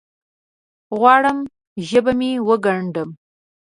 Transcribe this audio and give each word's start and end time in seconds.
غواړم 0.99 1.37
ژبه 1.87 2.13
مې 2.19 2.31
وګنډم 2.47 3.09